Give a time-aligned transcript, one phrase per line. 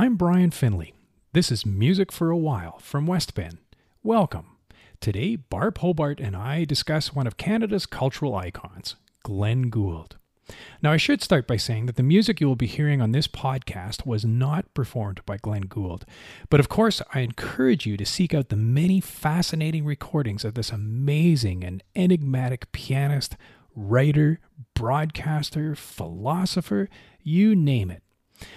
[0.00, 0.94] I'm Brian Finley.
[1.34, 3.58] This is Music for a While from West Bend.
[4.02, 4.56] Welcome.
[4.98, 10.16] Today, Barb Hobart and I discuss one of Canada's cultural icons, Glenn Gould.
[10.82, 13.28] Now, I should start by saying that the music you will be hearing on this
[13.28, 16.06] podcast was not performed by Glenn Gould.
[16.48, 20.70] But of course, I encourage you to seek out the many fascinating recordings of this
[20.70, 23.36] amazing and enigmatic pianist,
[23.76, 24.40] writer,
[24.72, 26.88] broadcaster, philosopher,
[27.22, 28.02] you name it.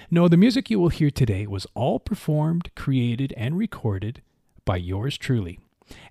[0.09, 4.21] No, the music you will hear today was all performed, created, and recorded
[4.65, 5.59] by yours truly.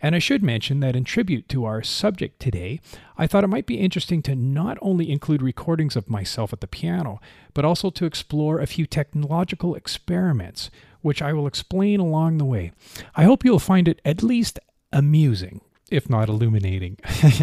[0.01, 2.81] And I should mention that in tribute to our subject today,
[3.17, 6.67] I thought it might be interesting to not only include recordings of myself at the
[6.67, 7.21] piano,
[7.55, 10.71] but also to explore a few technological experiments,
[11.01, 12.73] which I will explain along the way.
[13.15, 14.59] I hope you'll find it at least
[14.93, 16.99] amusing, if not illuminating.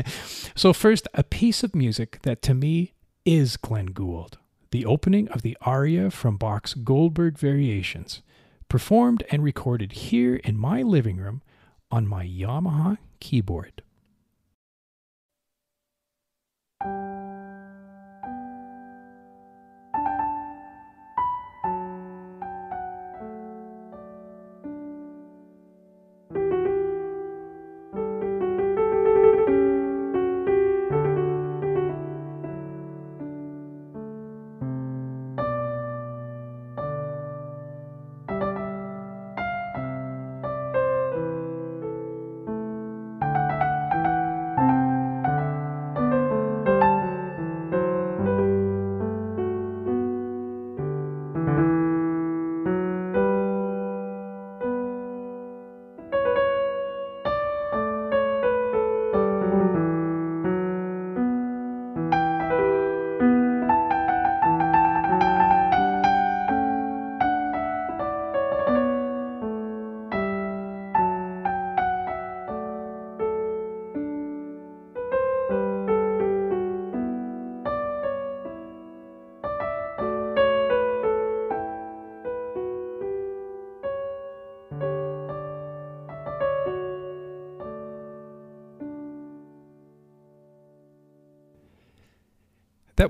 [0.56, 2.94] so, first, a piece of music that to me
[3.26, 4.38] is Glenn Gould
[4.72, 8.22] the opening of the aria from Bach's Goldberg Variations,
[8.68, 11.42] performed and recorded here in my living room
[11.92, 13.82] on my Yamaha keyboard.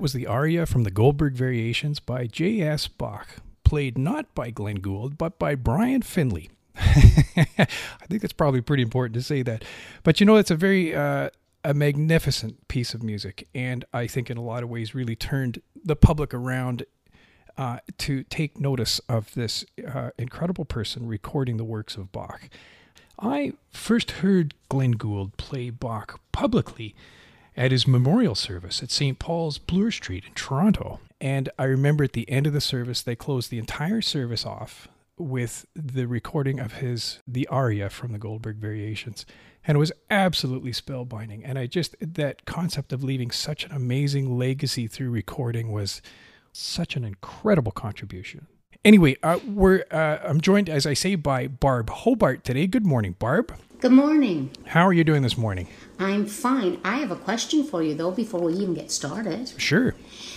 [0.00, 2.88] That was the aria from the Goldberg Variations by J.S.
[2.88, 6.48] Bach, played not by Glenn Gould, but by Brian Finley.
[6.74, 7.66] I
[8.08, 9.62] think that's probably pretty important to say that.
[10.02, 11.28] But you know, it's a very uh,
[11.66, 15.60] a magnificent piece of music, and I think in a lot of ways really turned
[15.84, 16.86] the public around
[17.58, 22.48] uh, to take notice of this uh, incredible person recording the works of Bach.
[23.18, 26.94] I first heard Glenn Gould play Bach publicly
[27.60, 29.18] at his memorial service at St.
[29.18, 30.98] Paul's Bloor Street in Toronto.
[31.20, 34.88] And I remember at the end of the service, they closed the entire service off
[35.18, 39.26] with the recording of his the aria from the Goldberg Variations,
[39.66, 41.42] and it was absolutely spellbinding.
[41.44, 46.00] And I just that concept of leaving such an amazing legacy through recording was
[46.54, 48.46] such an incredible contribution.
[48.86, 52.66] Anyway, uh, we're uh, I'm joined, as I say, by Barb Hobart today.
[52.66, 53.52] Good morning, Barb.
[53.80, 54.50] Good morning.
[54.66, 55.66] How are you doing this morning?
[55.98, 56.78] I'm fine.
[56.84, 59.52] I have a question for you, though, before we even get started.
[59.56, 59.94] Sure.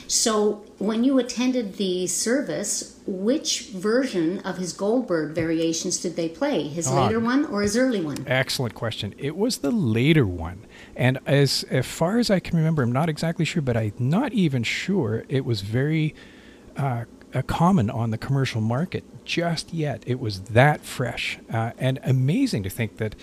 [0.08, 6.70] So, when you attended the service, which version of his Goldberg variations did they play?
[6.70, 7.04] His Ah.
[7.04, 8.24] later one or his early one?
[8.28, 9.14] Excellent question.
[9.18, 10.60] It was the later one.
[10.96, 14.32] And as, as far as I can remember, I'm not exactly sure, but I'm not
[14.32, 16.16] even sure it was very
[16.78, 20.04] uh, uh, common on the commercial market just yet.
[20.06, 21.40] It was that fresh.
[21.52, 23.16] Uh, and amazing to think that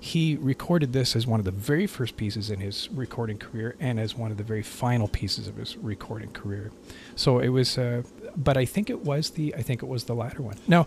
[0.00, 4.00] he recorded this as one of the very first pieces in his recording career and
[4.00, 6.72] as one of the very final pieces of his recording career.
[7.16, 8.02] So it was, uh,
[8.34, 10.56] but I think it was the, I think it was the latter one.
[10.66, 10.86] Now,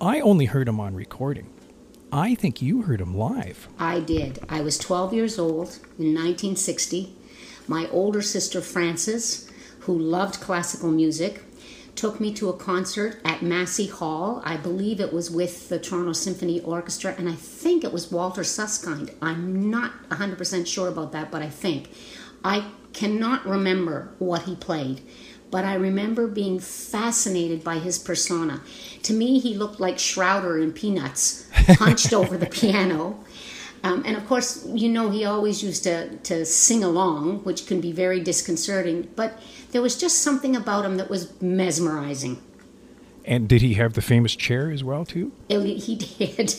[0.00, 1.50] I only heard him on recording.
[2.10, 3.68] I think you heard him live.
[3.78, 4.38] I did.
[4.48, 7.14] I was 12 years old in 1960.
[7.68, 11.42] My older sister Frances, who loved classical music,
[11.96, 14.42] took me to a concert at Massey Hall.
[14.44, 18.44] I believe it was with the Toronto Symphony Orchestra, and I think it was Walter
[18.44, 19.10] Susskind.
[19.22, 21.90] I'm not 100% sure about that, but I think.
[22.44, 25.00] I cannot remember what he played,
[25.50, 28.62] but I remember being fascinated by his persona.
[29.04, 33.24] To me, he looked like Schroeder in Peanuts, hunched over the piano.
[33.82, 37.80] Um, and of course, you know, he always used to, to sing along, which can
[37.80, 39.38] be very disconcerting, but
[39.72, 42.40] there was just something about him that was mesmerizing.
[43.24, 45.32] And did he have the famous chair as well, too?
[45.48, 46.54] It- he did.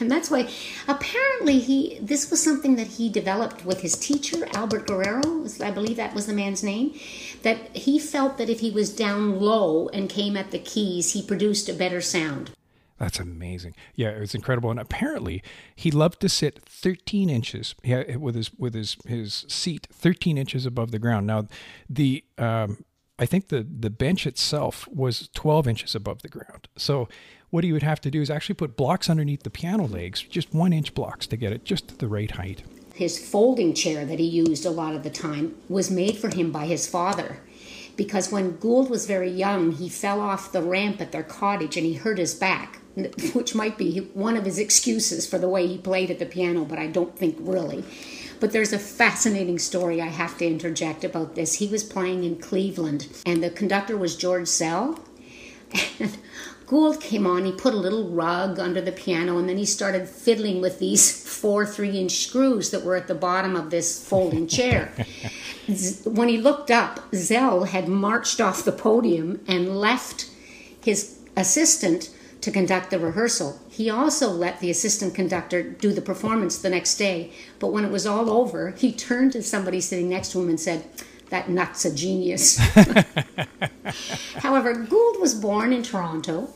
[0.00, 0.48] and that's why
[0.88, 5.98] apparently he this was something that he developed with his teacher albert guerrero i believe
[5.98, 6.98] that was the man's name
[7.42, 11.22] that he felt that if he was down low and came at the keys he
[11.22, 12.50] produced a better sound
[12.98, 13.74] that's amazing.
[13.94, 14.70] Yeah, it was incredible.
[14.70, 15.42] And apparently,
[15.74, 20.90] he loved to sit 13 inches with his with his his seat 13 inches above
[20.90, 21.26] the ground.
[21.26, 21.46] Now,
[21.90, 22.84] the um,
[23.18, 26.68] I think the the bench itself was 12 inches above the ground.
[26.76, 27.08] So
[27.50, 30.54] what he would have to do is actually put blocks underneath the piano legs, just
[30.54, 32.62] one inch blocks to get it just at the right height.
[32.94, 36.50] His folding chair that he used a lot of the time was made for him
[36.50, 37.40] by his father.
[37.94, 41.86] Because when Gould was very young, he fell off the ramp at their cottage and
[41.86, 42.80] he hurt his back,
[43.34, 46.64] which might be one of his excuses for the way he played at the piano,
[46.64, 47.84] but I don't think really.
[48.40, 51.54] But there's a fascinating story I have to interject about this.
[51.54, 54.98] He was playing in Cleveland, and the conductor was George Szell.
[55.98, 56.16] And
[56.66, 60.08] Gould came on, he put a little rug under the piano, and then he started
[60.08, 64.48] fiddling with these four three inch screws that were at the bottom of this folding
[64.48, 64.92] chair.
[66.04, 70.30] when he looked up, Szell had marched off the podium and left
[70.82, 72.10] his assistant
[72.46, 73.58] to conduct the rehearsal.
[73.68, 77.90] He also let the assistant conductor do the performance the next day, but when it
[77.90, 80.88] was all over, he turned to somebody sitting next to him and said,
[81.30, 82.56] that nut's a genius.
[84.36, 86.50] However, Gould was born in Toronto.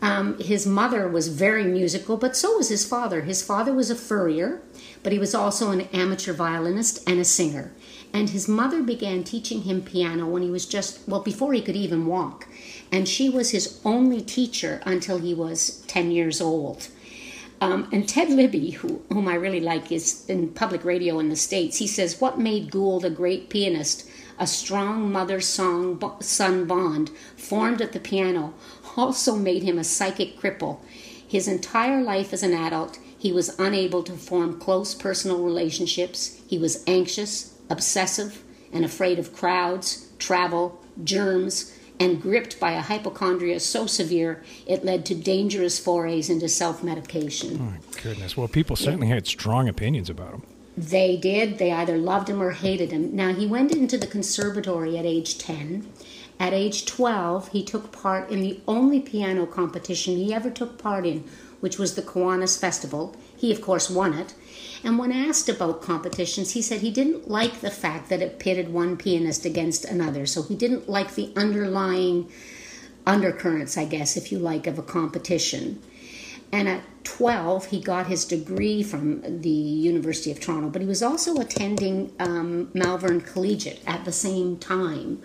[0.00, 3.20] Um, his mother was very musical, but so was his father.
[3.20, 4.62] His father was a furrier,
[5.02, 7.72] but he was also an amateur violinist and a singer.
[8.14, 11.76] And his mother began teaching him piano when he was just, well, before he could
[11.76, 12.48] even walk.
[12.92, 16.88] And she was his only teacher until he was 10 years old.
[17.60, 21.36] Um, and Ted Libbey, who, whom I really like, is in public radio in the
[21.36, 21.78] States.
[21.78, 24.08] He says, What made Gould a great pianist?
[24.38, 28.52] A strong mother son bond formed at the piano
[28.96, 30.78] also made him a psychic cripple.
[31.26, 36.40] His entire life as an adult, he was unable to form close personal relationships.
[36.46, 38.42] He was anxious, obsessive,
[38.72, 45.06] and afraid of crowds, travel, germs, and gripped by a hypochondria so severe it led
[45.06, 47.58] to dangerous forays into self medication.
[47.60, 48.36] Oh, my goodness.
[48.36, 49.14] Well, people certainly yeah.
[49.14, 50.42] had strong opinions about him.
[50.76, 51.58] They did.
[51.58, 53.16] They either loved him or hated him.
[53.16, 55.90] Now, he went into the conservatory at age 10.
[56.38, 61.06] At age 12, he took part in the only piano competition he ever took part
[61.06, 61.24] in,
[61.60, 63.16] which was the Kiwanis Festival.
[63.34, 64.34] He, of course, won it.
[64.84, 68.72] And when asked about competitions, he said he didn't like the fact that it pitted
[68.72, 70.26] one pianist against another.
[70.26, 72.30] So he didn't like the underlying
[73.06, 75.82] undercurrents, I guess, if you like, of a competition.
[76.52, 81.02] And at 12, he got his degree from the University of Toronto, but he was
[81.02, 85.22] also attending um, Malvern Collegiate at the same time.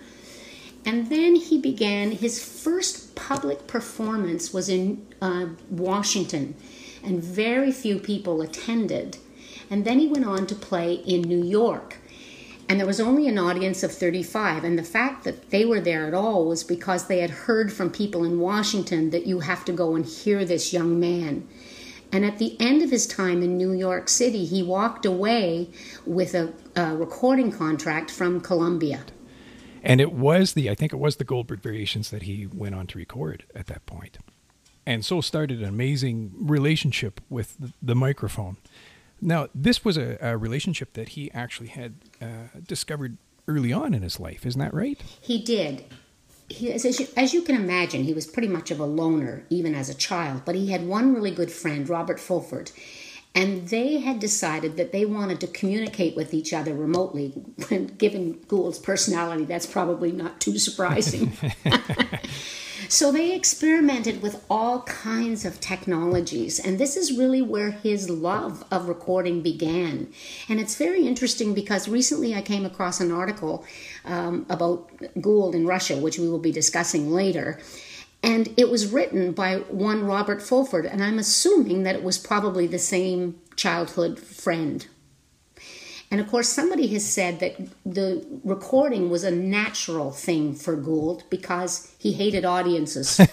[0.84, 6.56] And then he began his first public performance was in uh, Washington,
[7.04, 9.18] and very few people attended.
[9.72, 11.96] And then he went on to play in New York.
[12.68, 14.64] And there was only an audience of 35.
[14.64, 17.88] And the fact that they were there at all was because they had heard from
[17.88, 21.48] people in Washington that you have to go and hear this young man.
[22.12, 25.70] And at the end of his time in New York City, he walked away
[26.04, 29.00] with a, a recording contract from Columbia.
[29.82, 32.86] And it was the, I think it was the Goldberg Variations that he went on
[32.88, 34.18] to record at that point.
[34.84, 38.58] And so started an amazing relationship with the, the microphone.
[39.22, 44.02] Now, this was a, a relationship that he actually had uh, discovered early on in
[44.02, 45.00] his life, isn't that right?
[45.20, 45.84] He did.
[46.48, 49.74] He, as, you, as you can imagine, he was pretty much of a loner, even
[49.74, 52.72] as a child, but he had one really good friend, Robert Fulford.
[53.34, 57.32] And they had decided that they wanted to communicate with each other remotely.
[57.98, 61.32] Given Gould's personality, that's probably not too surprising.
[62.88, 68.64] So they experimented with all kinds of technologies, and this is really where his love
[68.70, 70.12] of recording began.
[70.48, 73.64] And it's very interesting because recently I came across an article
[74.04, 77.60] um, about Gould in Russia, which we will be discussing later.
[78.22, 82.66] And it was written by one Robert Fulford, and I'm assuming that it was probably
[82.66, 84.86] the same childhood friend
[86.12, 91.24] and of course, somebody has said that the recording was a natural thing for Gould
[91.30, 93.18] because he hated audiences.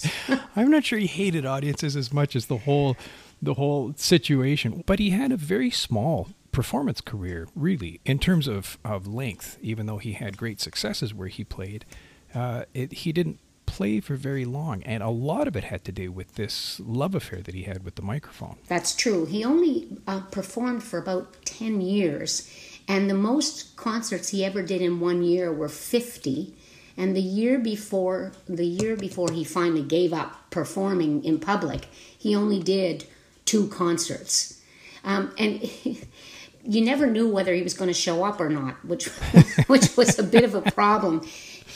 [0.56, 2.96] I'm not sure he hated audiences as much as the whole
[3.42, 8.78] the whole situation, but he had a very small performance career, really, in terms of,
[8.84, 11.84] of length, even though he had great successes where he played.
[12.32, 13.40] Uh, it, he didn't
[13.74, 17.12] play for very long, and a lot of it had to do with this love
[17.12, 18.56] affair that he had with the microphone.
[18.68, 19.26] That's true.
[19.26, 22.48] He only uh, performed for about 10 years,
[22.86, 26.54] and the most concerts he ever did in one year were 50.
[26.96, 32.36] And the year before, the year before he finally gave up performing in public, he
[32.36, 33.04] only did
[33.44, 34.62] two concerts.
[35.02, 35.68] Um, and
[36.64, 39.08] you never knew whether he was going to show up or not, which
[39.66, 41.26] which was a bit of a problem.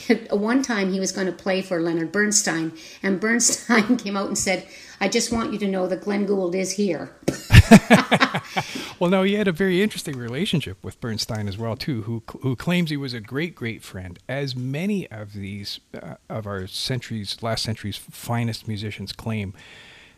[0.31, 2.73] One time he was going to play for Leonard Bernstein,
[3.03, 4.67] and Bernstein came out and said,
[4.99, 7.15] "I just want you to know that Glenn Gould is here."
[8.99, 12.55] well, no, he had a very interesting relationship with Bernstein as well, too, who who
[12.55, 17.41] claims he was a great, great friend, as many of these uh, of our centuries,
[17.41, 19.53] last century's finest musicians claim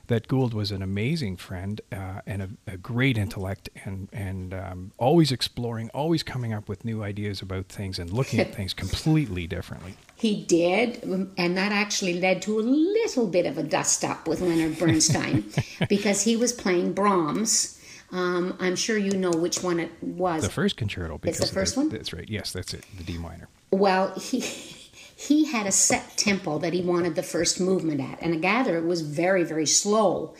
[0.07, 4.91] that Gould was an amazing friend uh, and a, a, great intellect, and and um,
[4.97, 9.47] always exploring, always coming up with new ideas about things and looking at things completely
[9.47, 9.95] differently.
[10.15, 14.41] He did, and that actually led to a little bit of a dust up with
[14.41, 15.51] Leonard Bernstein
[15.89, 17.79] because he was playing Brahms.
[18.11, 20.43] Um, I'm sure you know which one it was.
[20.43, 21.19] The first concerto.
[21.23, 21.89] It's the first the, one.
[21.89, 22.29] That's right.
[22.29, 22.85] Yes, that's it.
[22.97, 23.47] The D minor.
[23.71, 24.41] Well, he
[25.27, 28.85] he had a set tempo that he wanted the first movement at, and gather it
[28.85, 30.33] was very, very slow.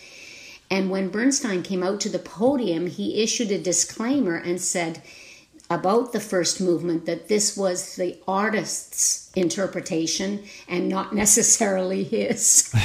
[0.72, 5.04] And when Bernstein came out to the podium, he issued a disclaimer and said
[5.72, 12.70] about the first movement that this was the artist's interpretation and not necessarily his.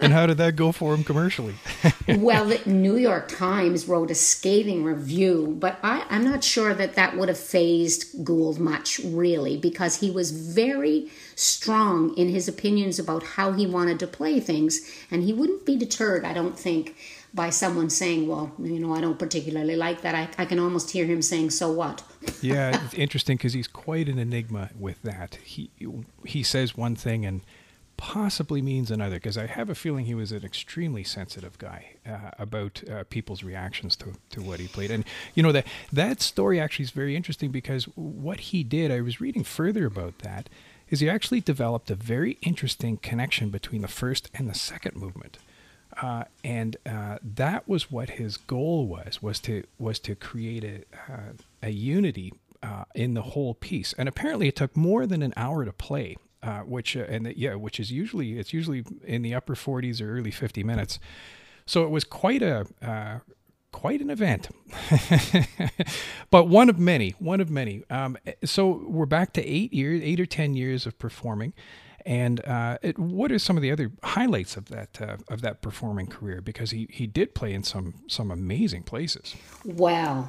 [0.00, 1.54] and how did that go for him commercially?
[2.08, 6.96] well, the New York Times wrote a scathing review, but I, I'm not sure that
[6.96, 12.98] that would have fazed Gould much, really, because he was very strong in his opinions
[12.98, 14.80] about how he wanted to play things,
[15.12, 16.96] and he wouldn't be deterred, I don't think,
[17.36, 20.14] by someone saying, well, you know, I don't particularly like that.
[20.14, 22.02] I, I can almost hear him saying, so what?
[22.42, 25.36] yeah, it's interesting because he's quite an enigma with that.
[25.44, 25.70] He,
[26.24, 27.42] he says one thing and
[27.98, 32.30] possibly means another because I have a feeling he was an extremely sensitive guy uh,
[32.38, 34.90] about uh, people's reactions to, to what he played.
[34.90, 39.00] And you know that that story actually is very interesting because what he did, I
[39.00, 40.48] was reading further about that,
[40.88, 45.38] is he actually developed a very interesting connection between the first and the second movement.
[46.00, 51.12] Uh, and uh, that was what his goal was was to was to create a
[51.12, 53.94] uh, a unity uh, in the whole piece.
[53.94, 57.38] And apparently, it took more than an hour to play uh, which uh, and the,
[57.38, 60.98] yeah, which is usually it's usually in the upper 40s or early 50 minutes.
[61.66, 63.22] So it was quite a
[63.72, 64.48] quite an event,
[66.30, 67.82] but one of many, one of many.
[67.90, 71.52] Um, so we're back to eight years, eight or ten years of performing.
[72.06, 75.60] And uh, it, what are some of the other highlights of that uh, of that
[75.60, 76.40] performing career?
[76.40, 79.34] Because he, he did play in some some amazing places.
[79.64, 80.28] Wow,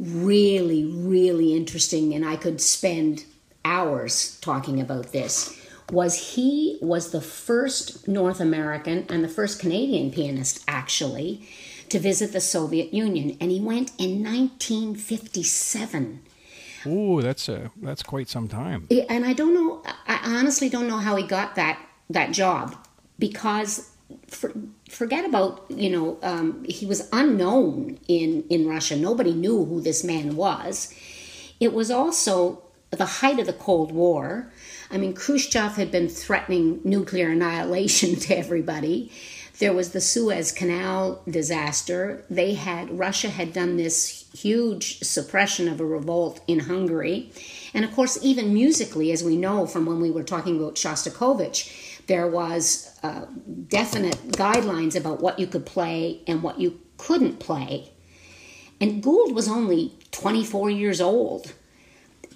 [0.00, 3.24] really, really interesting, and I could spend
[3.64, 10.10] hours talking about this was he was the first North American and the first Canadian
[10.10, 11.48] pianist actually
[11.88, 16.22] to visit the Soviet Union and he went in 1957.
[16.84, 18.86] Ooh, that's a that's quite some time.
[19.08, 21.78] And I don't know I honestly don't know how he got that
[22.10, 22.76] that job
[23.18, 23.90] because
[24.28, 24.52] for,
[24.88, 28.96] forget about you know um, he was unknown in in Russia.
[28.96, 30.92] Nobody knew who this man was.
[31.58, 34.52] It was also the height of the Cold War.
[34.90, 39.10] I mean, Khrushchev had been threatening nuclear annihilation to everybody.
[39.58, 42.24] There was the Suez Canal disaster.
[42.28, 47.30] They had, Russia had done this huge suppression of a revolt in Hungary.
[47.74, 52.06] And of course, even musically, as we know from when we were talking about Shostakovich,
[52.06, 53.26] there was uh,
[53.68, 57.92] definite guidelines about what you could play and what you couldn't play.
[58.80, 61.52] And Gould was only 24 years old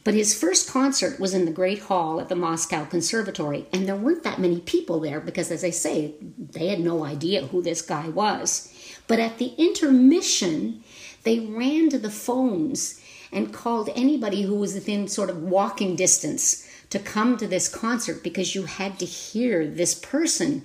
[0.02, 3.96] but his first concert was in the Great Hall at the Moscow Conservatory, and there
[3.96, 7.82] weren't that many people there because, as I say, they had no idea who this
[7.82, 8.72] guy was.
[9.06, 10.82] But at the intermission,
[11.22, 13.00] they ran to the phones
[13.32, 18.22] and called anybody who was within sort of walking distance to come to this concert
[18.22, 20.62] because you had to hear this person.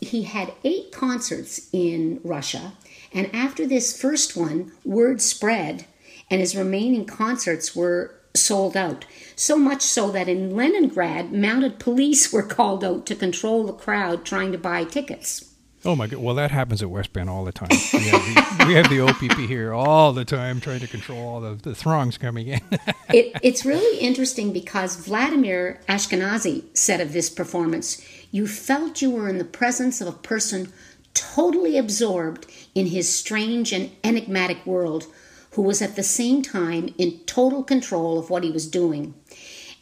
[0.00, 2.74] He had eight concerts in Russia,
[3.12, 5.86] and after this first one, word spread,
[6.30, 9.06] and his remaining concerts were sold out.
[9.36, 14.24] So much so that in Leningrad, mounted police were called out to control the crowd
[14.24, 15.53] trying to buy tickets.
[15.86, 16.20] Oh my god!
[16.20, 17.68] Well, that happens at West Bend all the time.
[17.92, 21.40] We have the, we have the OPP here all the time, trying to control all
[21.40, 22.60] the, the throngs coming in.
[23.12, 29.28] it, it's really interesting because Vladimir Ashkenazy said of this performance, "You felt you were
[29.28, 30.72] in the presence of a person
[31.12, 35.06] totally absorbed in his strange and enigmatic world,
[35.52, 39.14] who was at the same time in total control of what he was doing.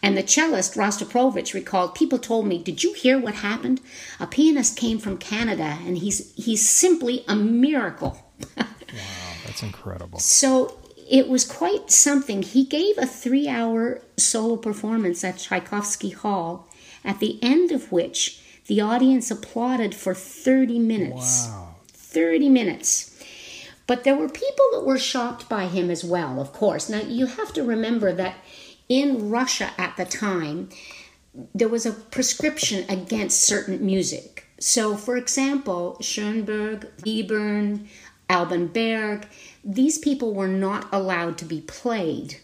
[0.03, 3.81] And the cellist, Rostropovich, recalled, People told me, Did you hear what happened?
[4.19, 8.19] A pianist came from Canada, and he's, he's simply a miracle.
[8.57, 8.67] wow,
[9.47, 10.19] that's incredible.
[10.19, 10.77] So
[11.09, 12.43] it was quite something.
[12.43, 16.69] He gave a three hour solo performance at Tchaikovsky Hall,
[17.05, 21.49] at the end of which the audience applauded for 30 minutes.
[21.49, 21.77] Wow.
[21.89, 23.09] 30 minutes.
[23.87, 26.89] But there were people that were shocked by him as well, of course.
[26.89, 28.37] Now, you have to remember that
[28.89, 30.69] in Russia at the time,
[31.55, 34.47] there was a prescription against certain music.
[34.59, 37.87] So, for example, Schoenberg, Webern,
[38.29, 39.27] Alban Berg,
[39.65, 42.37] these people were not allowed to be played.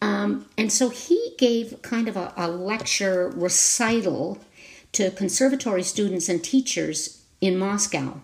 [0.00, 4.38] Um, and so he gave kind of a, a lecture recital
[4.92, 8.20] to conservatory students and teachers in Moscow.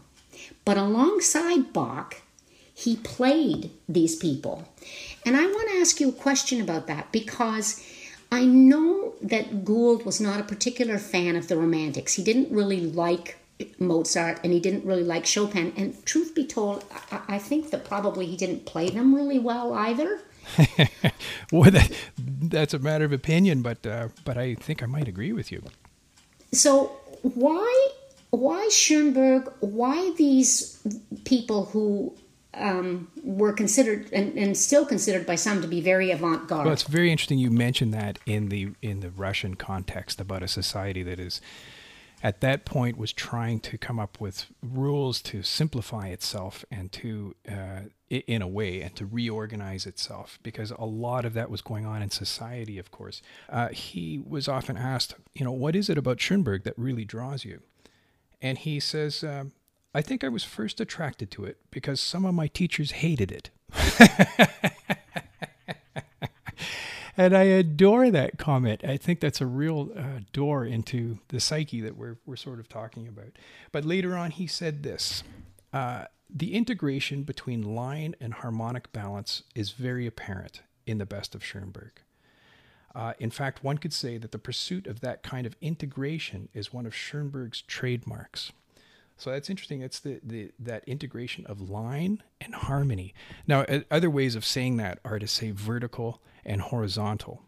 [0.64, 2.22] But alongside Bach,
[2.72, 4.68] he played these people.
[5.24, 7.82] And I want to ask you a question about that because
[8.30, 12.14] I know that Gould was not a particular fan of the Romantics.
[12.14, 13.38] He didn't really like
[13.78, 15.72] Mozart and he didn't really like Chopin.
[15.76, 19.72] And truth be told, I, I think that probably he didn't play them really well
[19.72, 20.20] either.
[21.52, 25.32] well, that, that's a matter of opinion, but uh, but I think I might agree
[25.32, 25.62] with you.
[26.52, 26.86] So
[27.22, 27.88] why
[28.30, 29.50] why Schoenberg?
[29.60, 30.78] Why these
[31.24, 32.14] people who
[32.56, 36.64] um, were considered and, and, still considered by some to be very avant-garde?
[36.64, 40.48] Well, it's very interesting you mentioned that in the in the Russian context about a
[40.48, 41.40] society that is
[42.24, 47.36] at that point was trying to come up with rules to simplify itself and to
[47.46, 51.84] uh, in a way and to reorganize itself because a lot of that was going
[51.84, 53.20] on in society of course
[53.50, 57.44] uh, he was often asked you know what is it about schoenberg that really draws
[57.44, 57.60] you
[58.40, 59.52] and he says um,
[59.94, 63.50] i think i was first attracted to it because some of my teachers hated it
[67.16, 68.82] and I adore that comment.
[68.84, 72.68] I think that's a real uh, door into the psyche that we're, we're sort of
[72.68, 73.38] talking about.
[73.72, 75.22] But later on, he said this
[75.72, 81.44] uh, The integration between line and harmonic balance is very apparent in the best of
[81.44, 82.00] Schoenberg.
[82.94, 86.72] Uh, in fact, one could say that the pursuit of that kind of integration is
[86.72, 88.52] one of Schoenberg's trademarks.
[89.16, 89.80] So that's interesting.
[89.80, 93.14] It's the, the that integration of line and harmony.
[93.46, 97.42] Now, other ways of saying that are to say vertical and horizontal.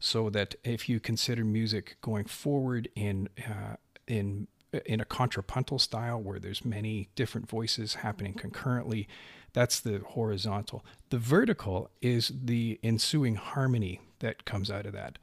[0.00, 3.76] So that if you consider music going forward in uh,
[4.06, 4.46] in
[4.86, 9.08] in a contrapuntal style where there's many different voices happening concurrently,
[9.52, 10.84] that's the horizontal.
[11.10, 15.18] The vertical is the ensuing harmony that comes out of that.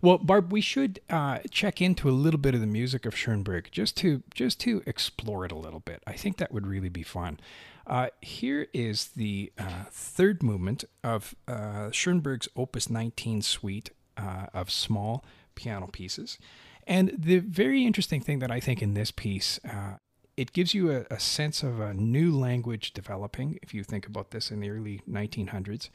[0.00, 3.68] Well, Barb, we should uh, check into a little bit of the music of Schoenberg
[3.70, 6.02] just to just to explore it a little bit.
[6.06, 7.40] I think that would really be fun.
[7.86, 14.70] Uh, here is the uh, third movement of uh, Schoenberg's Opus 19 suite uh, of
[14.70, 16.38] small piano pieces,
[16.86, 19.58] and the very interesting thing that I think in this piece.
[19.64, 19.98] Uh,
[20.36, 24.32] it gives you a, a sense of a new language developing, if you think about
[24.32, 25.90] this in the early 1900s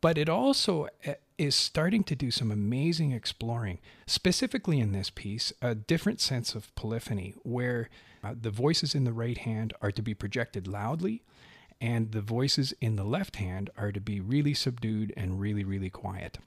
[0.00, 5.52] but it also eh, is starting to do some amazing exploring, specifically in this piece,
[5.62, 7.88] a different sense of polyphony where
[8.22, 11.22] uh, the voices in the right hand are to be projected loudly
[11.80, 15.90] and the voices in the left hand are to be really subdued and really, really
[15.90, 16.38] quiet.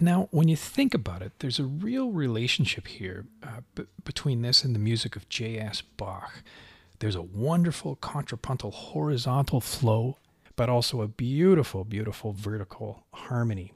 [0.00, 4.64] Now, when you think about it, there's a real relationship here uh, b- between this
[4.64, 5.82] and the music of J.S.
[5.82, 6.42] Bach.
[7.00, 10.16] There's a wonderful contrapuntal horizontal flow,
[10.56, 13.74] but also a beautiful, beautiful vertical harmony.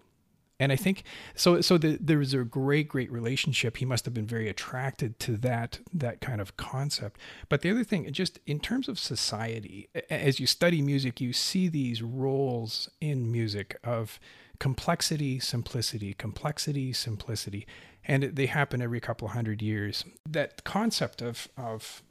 [0.60, 1.02] And I think
[1.34, 1.60] so.
[1.60, 3.78] So the, there was a great, great relationship.
[3.78, 7.20] He must have been very attracted to that that kind of concept.
[7.48, 11.68] But the other thing, just in terms of society, as you study music, you see
[11.68, 14.20] these roles in music of
[14.58, 17.66] complexity, simplicity, complexity, simplicity.
[18.06, 20.04] And they happen every couple hundred years.
[20.28, 22.02] That concept of, of,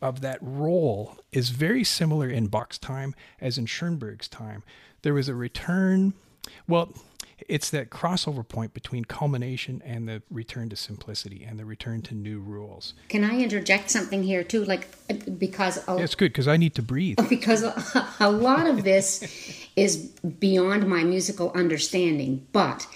[0.00, 4.62] of that role is very similar in Bach's time as in Schoenberg's time.
[5.02, 6.14] There was a return.
[6.66, 6.92] Well,
[7.48, 12.14] it's that crossover point between culmination and the return to simplicity and the return to
[12.14, 12.94] new rules.
[13.08, 14.64] Can I interject something here too?
[14.64, 17.18] Like uh, because a, it's good because I need to breathe.
[17.28, 22.86] Because a, a lot of this is beyond my musical understanding, but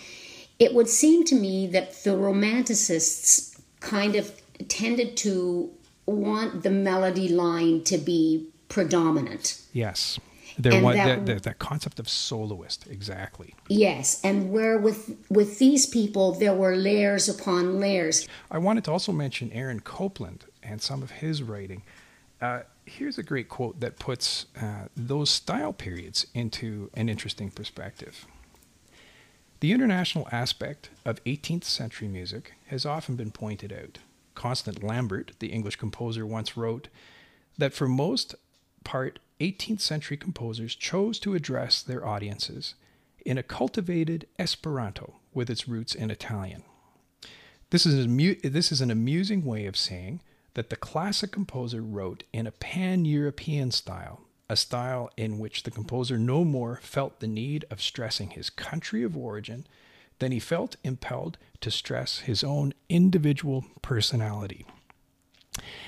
[0.58, 5.70] it would seem to me that the romanticists kind of tended to
[6.06, 9.60] want the melody line to be predominant.
[9.72, 10.18] Yes.
[10.58, 13.54] There was that, that, that, concept of soloist, exactly.
[13.68, 18.26] Yes, and where with with these people there were layers upon layers.
[18.50, 21.82] I wanted to also mention Aaron Copland and some of his writing.
[22.40, 28.26] Uh, here's a great quote that puts uh, those style periods into an interesting perspective.
[29.60, 33.98] The international aspect of 18th century music has often been pointed out.
[34.34, 36.88] Constant Lambert, the English composer, once wrote
[37.56, 38.36] that for most
[38.84, 42.74] part, 18th century composers chose to address their audiences
[43.24, 46.62] in a cultivated Esperanto with its roots in Italian.
[47.70, 50.22] This is, a, this is an amusing way of saying
[50.54, 55.70] that the classic composer wrote in a pan European style, a style in which the
[55.70, 59.66] composer no more felt the need of stressing his country of origin
[60.18, 64.66] than he felt impelled to stress his own individual personality.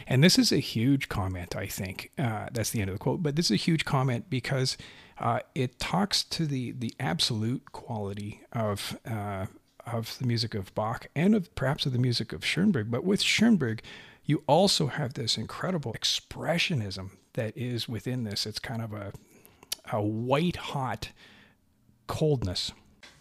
[0.06, 2.10] And this is a huge comment, I think.
[2.18, 3.22] Uh, that's the end of the quote.
[3.22, 4.76] But this is a huge comment because
[5.18, 9.46] uh, it talks to the the absolute quality of uh,
[9.86, 12.90] of the music of Bach and of perhaps of the music of Schoenberg.
[12.90, 13.82] But with Schoenberg,
[14.24, 18.46] you also have this incredible expressionism that is within this.
[18.46, 19.12] It's kind of a
[19.92, 21.10] a white hot
[22.06, 22.72] coldness.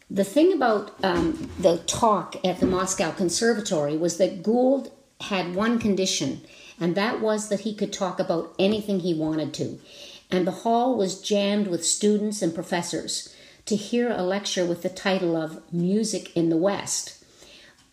[0.09, 5.79] The thing about um, the talk at the Moscow Conservatory was that Gould had one
[5.79, 6.41] condition,
[6.79, 9.79] and that was that he could talk about anything he wanted to.
[10.31, 13.33] And the hall was jammed with students and professors
[13.65, 17.23] to hear a lecture with the title of Music in the West.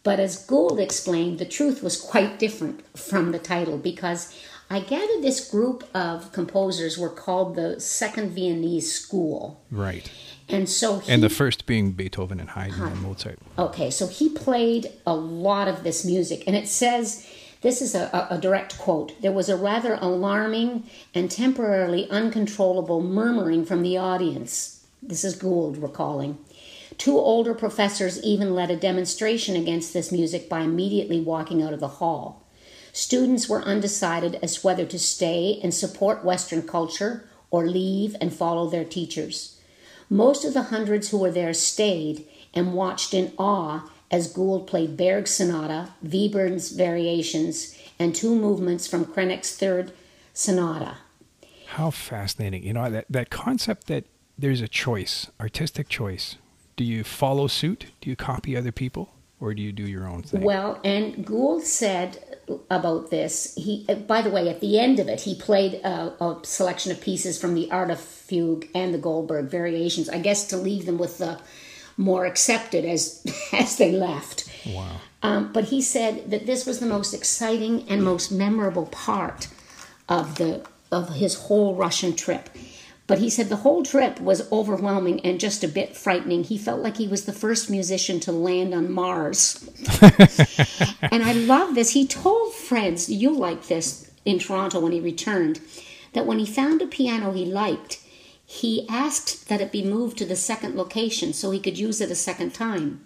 [0.03, 4.33] But as Gould explained, the truth was quite different from the title because
[4.71, 9.65] I gather this group of composers were called the Second Viennese School.
[9.71, 10.11] Right.
[10.49, 13.39] And so he, And the first being Beethoven and Haydn and Mozart.
[13.59, 17.27] Okay, so he played a lot of this music and it says
[17.63, 19.21] this is a, a, direct quote.
[19.23, 24.87] There was a rather alarming and temporarily uncontrollable murmuring from the audience.
[25.03, 26.39] This is Gould recalling.
[26.99, 31.81] Two older professors even led a demonstration against this music by immediately walking out of
[31.81, 32.47] the hall.
[32.93, 38.71] Students were undecided as whether to stay and support Western culture or leave and follow
[38.71, 39.56] their teachers.
[40.09, 44.97] Most of the hundreds who were there stayed and watched in awe as Gould played
[44.97, 49.93] Berg's Sonata, Webern's Variations, and two movements from Krenek's Third
[50.33, 50.99] Sonata.
[51.67, 52.63] How fascinating.
[52.63, 54.05] You know, that, that concept that
[54.39, 56.37] there's a choice, artistic choice.
[56.77, 57.87] Do you follow suit?
[58.01, 59.13] Do you copy other people?
[59.41, 60.43] Or do you do your own thing?
[60.43, 62.36] Well, and Gould said
[62.71, 63.55] about this.
[63.57, 67.01] He, by the way, at the end of it, he played a, a, selection of
[67.01, 70.09] pieces from the Art of Fugue and the Goldberg Variations.
[70.09, 71.41] I guess to leave them with the
[71.97, 74.49] more accepted as as they left.
[74.67, 75.01] Wow.
[75.23, 79.49] Um, but he said that this was the most exciting and most memorable part
[80.09, 82.49] of the of his whole Russian trip.
[83.07, 86.45] But he said the whole trip was overwhelming and just a bit frightening.
[86.45, 89.69] He felt like he was the first musician to land on Mars.
[90.01, 91.91] and I love this.
[91.91, 95.61] He told friends, you'll like this in Toronto when he returned,
[96.15, 98.01] that when he found a piano he liked,
[98.45, 102.11] he asked that it be moved to the second location so he could use it
[102.11, 103.05] a second time.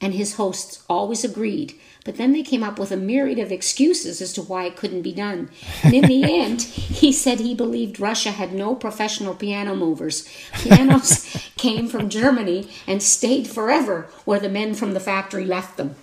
[0.00, 4.20] And his hosts always agreed but then they came up with a myriad of excuses
[4.20, 5.50] as to why it couldn't be done.
[5.82, 10.28] And in the end, he said he believed Russia had no professional piano movers.
[10.54, 15.94] Pianos came from Germany and stayed forever where the men from the factory left them.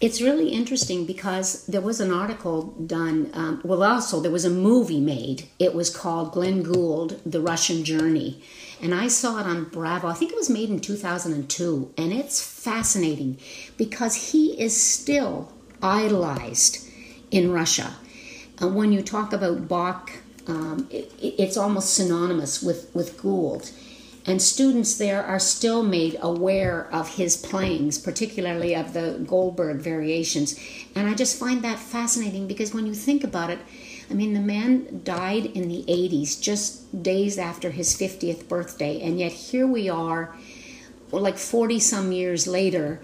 [0.00, 4.50] It's really interesting because there was an article done, um, well, also there was a
[4.50, 5.48] movie made.
[5.58, 8.42] It was called Glenn Gould, The Russian Journey
[8.82, 10.08] and I saw it on Bravo.
[10.08, 13.38] I think it was made in 2002, and it's fascinating
[13.76, 16.86] because he is still idolized
[17.30, 17.94] in Russia.
[18.58, 20.12] And when you talk about Bach,
[20.46, 23.70] um, it, it's almost synonymous with, with Gould.
[24.26, 30.58] And students there are still made aware of his playings, particularly of the Goldberg variations.
[30.94, 33.58] And I just find that fascinating because when you think about it,
[34.10, 39.18] I mean, the man died in the 80s, just days after his 50th birthday, and
[39.18, 40.36] yet here we are,
[41.10, 43.00] like 40 some years later,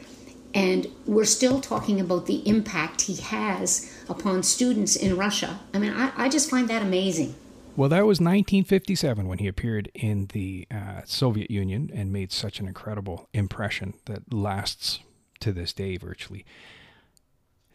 [0.53, 5.61] and we're still talking about the impact he has upon students in Russia.
[5.73, 7.35] I mean, I, I just find that amazing.
[7.77, 12.59] Well, that was 1957 when he appeared in the uh, Soviet Union and made such
[12.59, 14.99] an incredible impression that lasts
[15.39, 16.45] to this day virtually.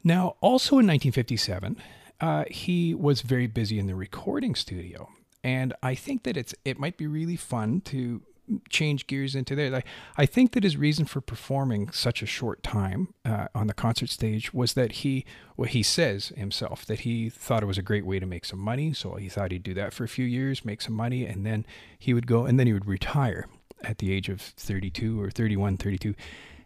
[0.04, 1.78] Now, also in 1957,
[2.22, 5.10] uh, he was very busy in the recording studio,
[5.44, 8.22] and I think that it's it might be really fun to
[8.70, 9.74] change gears into there.
[9.76, 9.84] I,
[10.18, 14.10] I think that his reason for performing such a short time uh, on the concert
[14.10, 15.26] stage was that he,
[15.58, 18.60] well, he says himself that he thought it was a great way to make some
[18.60, 18.94] money.
[18.94, 21.66] So he thought he'd do that for a few years, make some money, and then
[21.98, 23.48] he would go and then he would retire
[23.84, 26.16] at the age of 32 or 31, 32.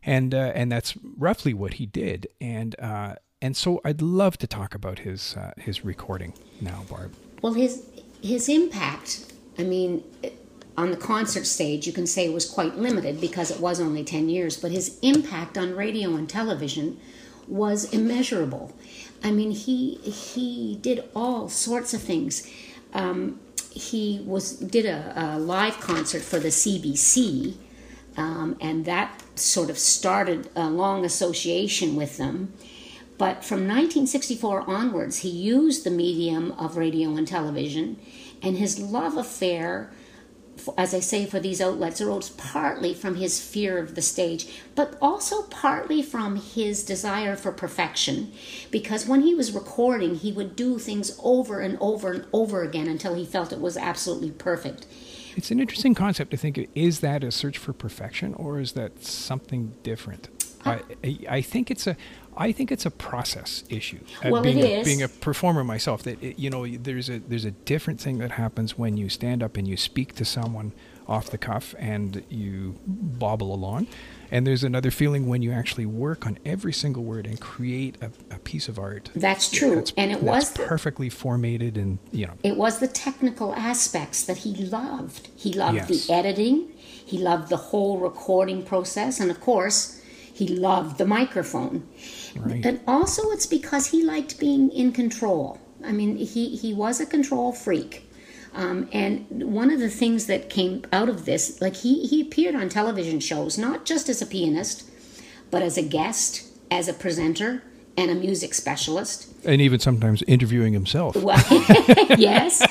[0.04, 2.28] And, uh, and that's roughly what he did.
[2.40, 7.14] And, uh, and so I'd love to talk about his, uh, his recording now, Barb.
[7.42, 7.86] Well, his,
[8.22, 10.04] his impact, I mean,
[10.78, 14.30] on the concert stage, you can say was quite limited because it was only 10
[14.30, 17.00] years, but his impact on radio and television
[17.50, 18.74] was immeasurable.
[19.24, 22.50] I mean, he he did all sorts of things.
[22.94, 23.40] Um,
[23.72, 27.56] he was did a, a, live concert for the CBC,
[28.18, 32.54] um, and that sort of started a long association with them.
[33.20, 37.98] But from 1964 onwards, he used the medium of radio and television,
[38.42, 39.92] and his love affair
[40.78, 44.98] as I say, for these outlets arose partly from his fear of the stage, but
[45.02, 48.32] also partly from his desire for perfection.
[48.72, 52.88] Because when he was recording, he would do things over and over and over again
[52.88, 54.86] until he felt it was absolutely perfect.
[55.36, 59.04] It's an interesting concept to think is that a search for perfection or is that
[59.04, 60.28] something different?
[60.66, 61.96] Uh, I, I think it's a
[62.40, 64.00] I think it's a process issue.
[64.24, 64.84] Uh, well, being it a.
[64.86, 68.32] Being a performer myself, that it, you know, there's a there's a different thing that
[68.32, 70.72] happens when you stand up and you speak to someone
[71.06, 73.88] off the cuff and you bobble along,
[74.32, 78.12] and there's another feeling when you actually work on every single word and create a,
[78.34, 79.10] a piece of art.
[79.16, 83.54] That's true, that's, and it was perfectly formatted, and you know, it was the technical
[83.54, 85.28] aspects that he loved.
[85.36, 86.08] He loved yes.
[86.08, 86.72] the editing.
[86.78, 89.99] He loved the whole recording process, and of course,
[90.40, 91.86] he loved the microphone.
[92.38, 92.66] Right.
[92.66, 95.60] And also, it's because he liked being in control.
[95.84, 98.10] I mean, he, he was a control freak.
[98.54, 102.56] Um, and one of the things that came out of this, like he, he appeared
[102.56, 104.90] on television shows, not just as a pianist,
[105.52, 107.62] but as a guest, as a presenter,
[107.98, 109.28] and a music specialist.
[109.44, 111.18] And even sometimes interviewing himself.
[111.18, 111.44] Well,
[112.18, 112.66] yes.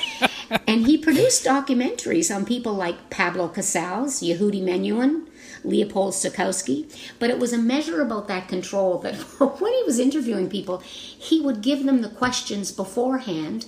[0.65, 5.27] And he produced documentaries on people like Pablo Casals, Yehudi Menuhin,
[5.63, 6.91] Leopold Stokowski.
[7.19, 9.15] But it was a measure about that control that
[9.59, 13.65] when he was interviewing people, he would give them the questions beforehand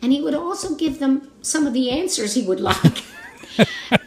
[0.00, 3.04] and he would also give them some of the answers he would like.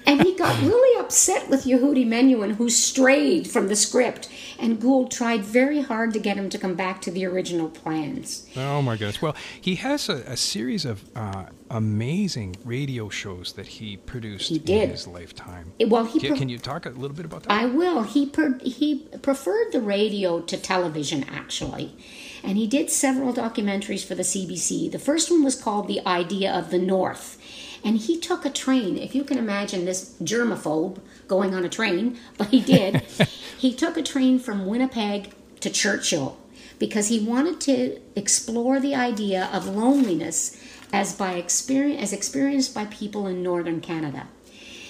[0.05, 5.11] And he got really upset with Yehudi Menuhin, who strayed from the script, and Gould
[5.11, 8.47] tried very hard to get him to come back to the original plans.
[8.55, 9.21] Oh my goodness!
[9.21, 14.59] Well, he has a, a series of uh, amazing radio shows that he produced he
[14.59, 14.83] did.
[14.83, 15.73] in his lifetime.
[15.87, 17.51] Well, he can, can you talk a little bit about that?
[17.51, 18.03] I will.
[18.03, 21.95] He per, he preferred the radio to television, actually.
[22.43, 24.91] And he did several documentaries for the CBC.
[24.91, 27.37] The first one was called The Idea of the North
[27.83, 28.97] and he took a train.
[28.97, 33.01] If you can imagine this germaphobe going on a train, but he did.
[33.57, 36.37] he took a train from Winnipeg to Churchill
[36.79, 40.59] because he wanted to explore the idea of loneliness
[40.93, 44.27] as by experience as experienced by people in northern Canada.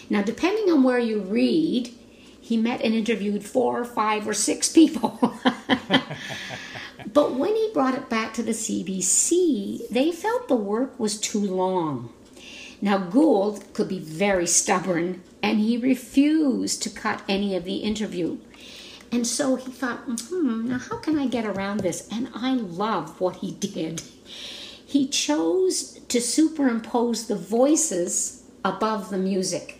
[0.09, 1.93] Now, depending on where you read,
[2.39, 5.39] he met and interviewed four, or five, or six people.
[7.13, 11.39] but when he brought it back to the CBC, they felt the work was too
[11.39, 12.11] long.
[12.81, 18.39] Now, Gould could be very stubborn, and he refused to cut any of the interview.
[19.11, 22.07] And so he thought, hmm, now how can I get around this?
[22.11, 24.01] And I love what he did.
[24.85, 29.77] He chose to superimpose the voices above the music.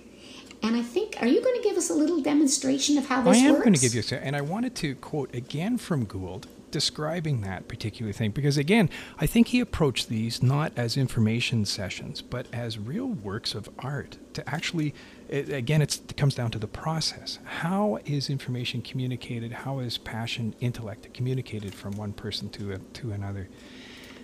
[0.64, 3.28] And I think, are you going to give us a little demonstration of how this
[3.28, 3.40] works?
[3.40, 3.64] I am works?
[3.64, 7.68] going to give you a, and I wanted to quote again from Gould describing that
[7.68, 8.32] particular thing?
[8.32, 13.54] Because again i think he approached these not as information sessions but as real works
[13.54, 14.94] of art to actually
[15.28, 17.40] it, again it comes down to the process.
[17.44, 19.52] How is information communicated?
[19.52, 23.48] How is passion intellect communicated from one person to a, to another?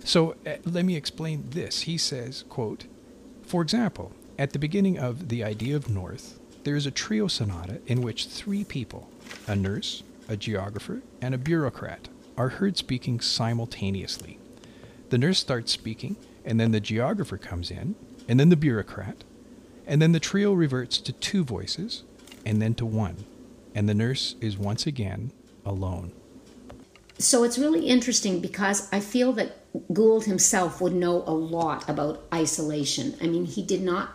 [0.04, 1.82] So uh, let me explain this.
[1.82, 2.86] He says quote
[3.44, 7.80] for example at the beginning of the idea of north there is a trio sonata
[7.88, 9.10] in which three people
[9.48, 14.38] a nurse a geographer, and a bureaucrat are heard speaking simultaneously.
[15.10, 17.96] The nurse starts speaking, and then the geographer comes in,
[18.28, 19.24] and then the bureaucrat,
[19.86, 22.04] and then the trio reverts to two voices,
[22.46, 23.26] and then to one,
[23.74, 25.32] and the nurse is once again
[25.66, 26.12] alone.
[27.20, 29.58] so it's really interesting because I feel that
[29.92, 33.16] Gould himself would know a lot about isolation.
[33.22, 34.10] I mean, he did not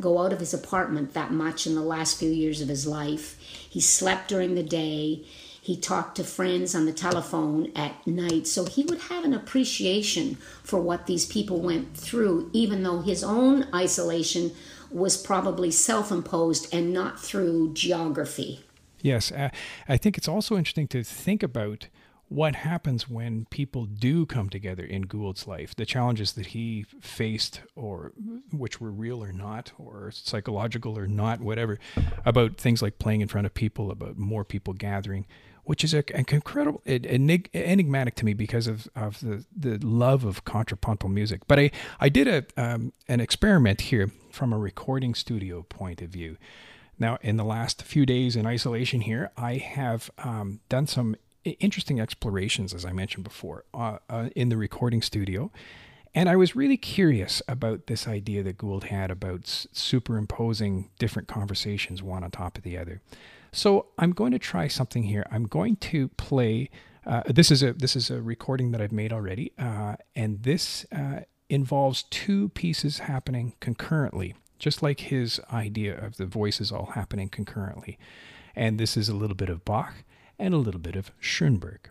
[0.00, 3.38] go out of his apartment that much in the last few years of his life.
[3.70, 5.24] He slept during the day.
[5.68, 8.46] He talked to friends on the telephone at night.
[8.46, 13.22] So he would have an appreciation for what these people went through, even though his
[13.22, 14.52] own isolation
[14.90, 18.64] was probably self imposed and not through geography.
[19.02, 19.30] Yes.
[19.30, 19.50] Uh,
[19.86, 21.88] I think it's also interesting to think about
[22.30, 27.60] what happens when people do come together in Gould's life, the challenges that he faced,
[27.76, 28.12] or
[28.52, 31.78] which were real or not, or psychological or not, whatever,
[32.24, 35.26] about things like playing in front of people, about more people gathering,
[35.68, 40.42] which is a, incredible, enig- enigmatic to me because of, of the, the love of
[40.46, 41.42] contrapuntal music.
[41.46, 46.08] But I, I did a, um, an experiment here from a recording studio point of
[46.08, 46.38] view.
[46.98, 52.00] Now, in the last few days in isolation here, I have um, done some interesting
[52.00, 55.50] explorations, as I mentioned before, uh, uh, in the recording studio.
[56.14, 61.28] And I was really curious about this idea that Gould had about s- superimposing different
[61.28, 63.02] conversations one on top of the other.
[63.52, 65.26] So I'm going to try something here.
[65.30, 66.70] I'm going to play.
[67.06, 70.84] Uh, this is a this is a recording that I've made already, uh, and this
[70.92, 77.28] uh, involves two pieces happening concurrently, just like his idea of the voices all happening
[77.28, 77.98] concurrently.
[78.54, 80.04] And this is a little bit of Bach
[80.38, 81.90] and a little bit of Schoenberg.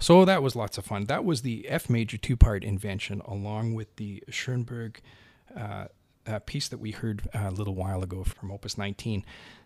[0.00, 1.04] So that was lots of fun.
[1.04, 5.00] That was the F major two part invention, along with the Schoenberg
[5.54, 5.86] uh,
[6.26, 9.24] uh, piece that we heard a little while ago from Opus 19,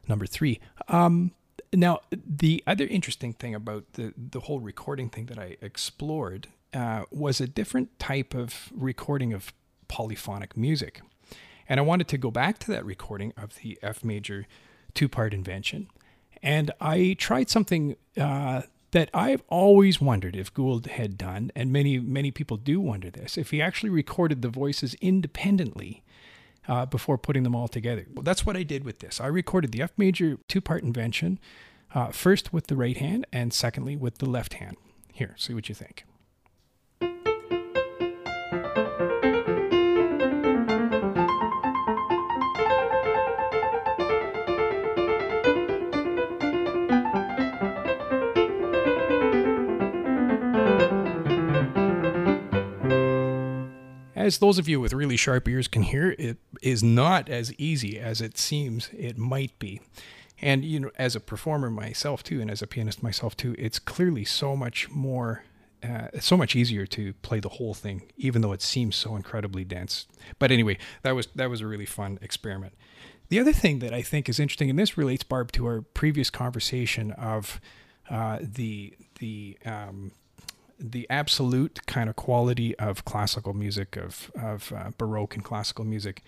[0.08, 0.60] number three.
[0.88, 1.32] Um,
[1.72, 7.04] now, the other interesting thing about the, the whole recording thing that I explored uh,
[7.10, 9.52] was a different type of recording of
[9.86, 11.00] polyphonic music.
[11.68, 14.46] And I wanted to go back to that recording of the F major
[14.94, 15.88] two part invention.
[16.42, 18.62] And I tried something uh,
[18.94, 23.36] that I've always wondered if Gould had done, and many many people do wonder this,
[23.36, 26.04] if he actually recorded the voices independently
[26.68, 28.06] uh, before putting them all together.
[28.14, 29.20] Well, that's what I did with this.
[29.20, 31.40] I recorded the F major two part invention,
[31.92, 34.76] uh, first with the right hand, and secondly with the left hand.
[35.12, 36.04] Here, see what you think.
[54.24, 57.98] As those of you with really sharp ears can hear, it is not as easy
[58.00, 59.82] as it seems it might be.
[60.40, 63.78] And you know, as a performer myself too, and as a pianist myself too, it's
[63.78, 65.44] clearly so much more,
[65.82, 69.62] uh, so much easier to play the whole thing, even though it seems so incredibly
[69.62, 70.06] dense.
[70.38, 72.72] But anyway, that was that was a really fun experiment.
[73.28, 76.30] The other thing that I think is interesting, and this relates, Barb, to our previous
[76.30, 77.60] conversation of
[78.08, 80.12] uh, the the um,
[80.78, 86.22] the absolute kind of quality of classical music, of, of uh, Baroque and classical music.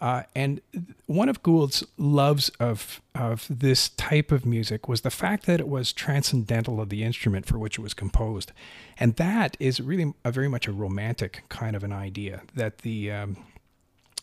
[0.00, 0.60] Uh, and
[1.06, 5.68] one of Gould's loves of, of this type of music was the fact that it
[5.68, 8.52] was transcendental of the instrument for which it was composed.
[8.98, 13.10] And that is really a very much a romantic kind of an idea that the,
[13.12, 13.36] um,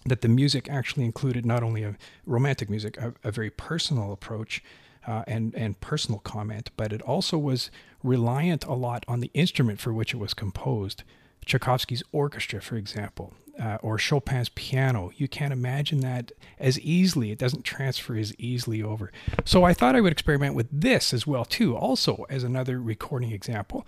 [0.05, 1.95] that the music actually included not only a
[2.25, 4.61] romantic music, a, a very personal approach
[5.07, 7.69] uh, and and personal comment, but it also was
[8.03, 11.03] reliant a lot on the instrument for which it was composed.
[11.45, 15.11] Tchaikovsky's orchestra, for example, uh, or Chopin's piano.
[15.15, 17.31] You can't imagine that as easily.
[17.31, 19.11] It doesn't transfer as easily over.
[19.45, 23.31] So I thought I would experiment with this as well too, also as another recording
[23.31, 23.85] example.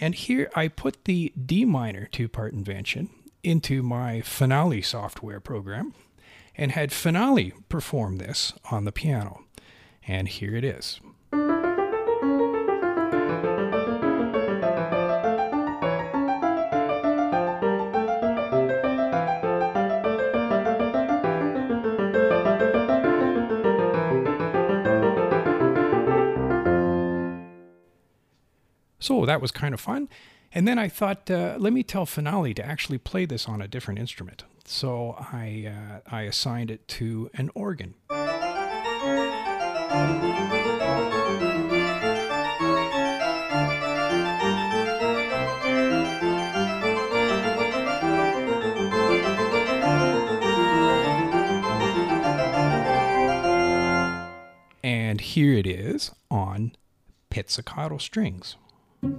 [0.00, 3.10] And here I put the D minor two-part invention
[3.42, 5.94] into my Finale software program
[6.56, 9.44] and had Finale perform this on the piano.
[10.06, 11.00] And here it is.
[29.08, 30.10] So that was kind of fun.
[30.52, 33.66] And then I thought, uh, let me tell Finale to actually play this on a
[33.66, 34.44] different instrument.
[34.66, 35.72] So I,
[36.04, 37.94] uh, I assigned it to an organ.
[54.84, 56.72] And here it is on
[57.30, 58.56] pizzicato strings.
[59.00, 59.10] Now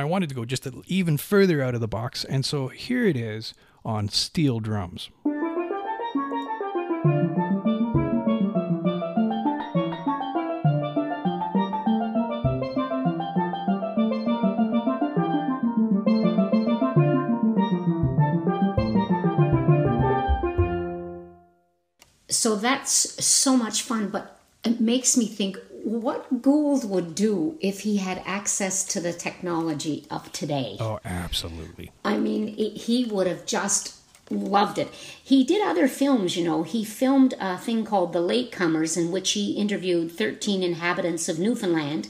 [0.00, 3.16] I wanted to go just even further out of the box, and so here it
[3.16, 3.54] is
[3.84, 5.10] on steel drums.
[22.84, 27.96] That's so much fun, but it makes me think what Gould would do if he
[27.96, 30.76] had access to the technology of today.
[30.78, 31.92] Oh, absolutely.
[32.04, 33.96] I mean, it, he would have just
[34.28, 34.88] loved it.
[34.92, 36.62] He did other films, you know.
[36.62, 42.08] He filmed a thing called The Latecomers, in which he interviewed 13 inhabitants of Newfoundland.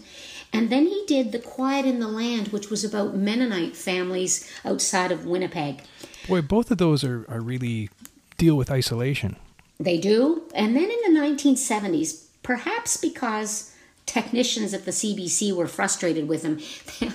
[0.53, 5.13] And then he did The Quiet in the Land, which was about Mennonite families outside
[5.13, 5.83] of Winnipeg.
[6.27, 7.91] Boy, both of those are, are really
[8.39, 9.37] deal with isolation.
[9.79, 10.43] They do.
[10.55, 13.73] And then in the 1970s, perhaps because
[14.07, 16.61] technicians at the CBC were frustrated with him,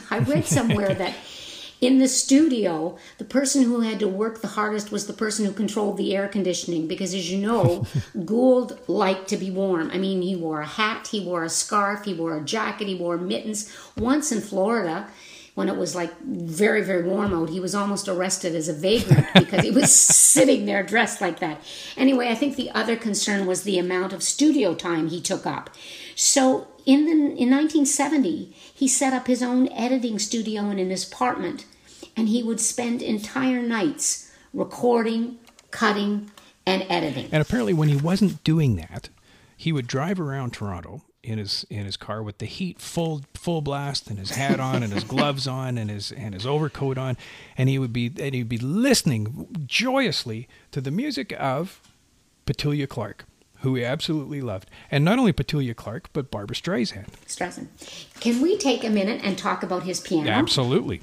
[0.12, 1.16] I read somewhere that
[1.82, 5.54] in the studio, the person who had to work the hardest was the person who
[5.54, 7.86] controlled the air conditioning because, as you know,
[8.26, 9.90] Gould liked to be warm.
[9.92, 12.96] I mean, he wore a hat, he wore a scarf, he wore a jacket, he
[12.96, 13.74] wore mittens.
[13.96, 15.08] Once in Florida,
[15.60, 19.28] when it was like very, very warm out, he was almost arrested as a vagrant
[19.36, 21.62] because he was sitting there dressed like that.
[21.98, 25.70] Anyway, I think the other concern was the amount of studio time he took up.
[26.16, 31.66] So in the in 1970, he set up his own editing studio in his apartment,
[32.16, 35.40] and he would spend entire nights recording,
[35.72, 36.32] cutting,
[36.66, 37.28] and editing.
[37.34, 39.10] And apparently, when he wasn't doing that,
[39.58, 43.62] he would drive around Toronto in his in his car with the heat full full
[43.62, 47.18] blast and his hat on and his gloves on and his and his overcoat on,
[47.58, 51.82] and he would be and he'd be listening joyously to the music of
[52.46, 53.26] Petula Clark,
[53.60, 57.08] who he absolutely loved, and not only Petula Clark but Barbara Streisand.
[57.28, 57.68] Streisand.
[58.20, 60.30] Can we take a minute and talk about his piano?
[60.30, 61.02] Absolutely.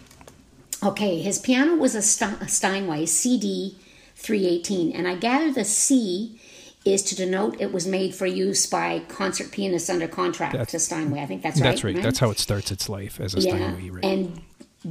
[0.83, 3.79] Okay, his piano was a, St- a Steinway CD
[4.15, 6.39] 318, and I gather the C
[6.87, 10.79] is to denote it was made for use by concert pianists under contract That's- to
[10.79, 11.21] Steinway.
[11.21, 11.69] I think that's right.
[11.71, 12.03] That's right.
[12.03, 13.57] That's how it starts its life as a yeah.
[13.57, 13.91] Steinway.
[13.91, 14.05] Right.
[14.05, 14.41] And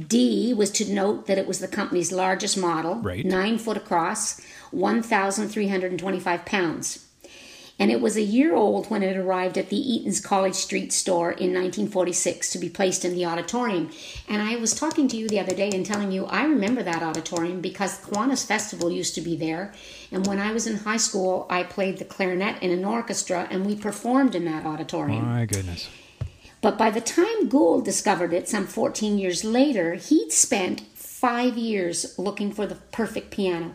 [0.08, 3.24] D was to note that it was the company's largest model, Right.
[3.24, 4.40] nine foot across,
[4.70, 7.05] 1,325 pounds.
[7.78, 11.30] And it was a year old when it arrived at the Eaton's College Street store
[11.30, 13.90] in 1946 to be placed in the auditorium.
[14.28, 17.02] And I was talking to you the other day and telling you I remember that
[17.02, 19.74] auditorium because the Kiwanis Festival used to be there.
[20.10, 23.66] And when I was in high school, I played the clarinet in an orchestra and
[23.66, 25.26] we performed in that auditorium.
[25.26, 25.88] My goodness.
[26.62, 32.18] But by the time Gould discovered it, some 14 years later, he'd spent five years
[32.18, 33.72] looking for the perfect piano.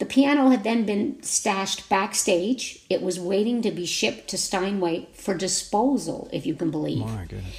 [0.00, 2.80] The piano had then been stashed backstage.
[2.88, 7.06] It was waiting to be shipped to Steinway for disposal, if you can believe.
[7.06, 7.54] My goodness.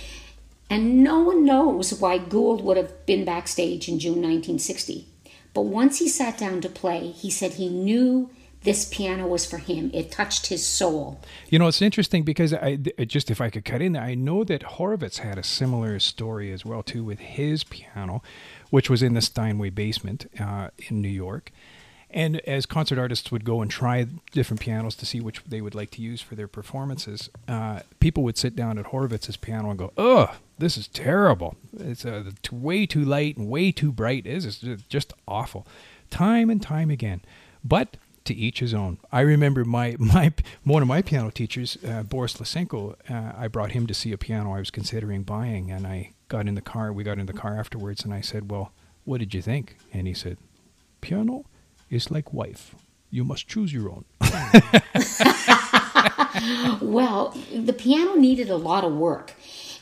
[0.67, 5.05] And no one knows why Gould would have been backstage in June 1960.
[5.53, 8.31] But once he sat down to play, he said he knew
[8.63, 9.91] this piano was for him.
[9.93, 11.19] It touched his soul.
[11.49, 14.43] You know, it's interesting because I just if I could cut in there, I know
[14.45, 18.23] that Horowitz had a similar story as well too with his piano,
[18.71, 21.51] which was in the Steinway basement uh, in New York.
[22.13, 25.75] And as concert artists would go and try different pianos to see which they would
[25.75, 29.79] like to use for their performances, uh, people would sit down at Horowitz's piano and
[29.79, 31.55] go, "Ugh, this is terrible.
[31.77, 34.25] It's uh, t- way too light and way too bright.
[34.25, 35.65] This is just awful."
[36.09, 37.21] Time and time again,
[37.63, 37.95] but
[38.25, 38.97] to each his own.
[39.11, 40.33] I remember my my
[40.63, 42.95] one of my piano teachers, uh, Boris Lysenko.
[43.09, 46.47] Uh, I brought him to see a piano I was considering buying, and I got
[46.47, 46.91] in the car.
[46.93, 48.71] We got in the car afterwards, and I said, "Well,
[49.05, 50.37] what did you think?" And he said,
[51.01, 51.45] "Piano
[51.91, 52.73] is like wife.
[53.11, 54.05] You must choose your own."
[56.81, 59.33] Well, the piano needed a lot of work.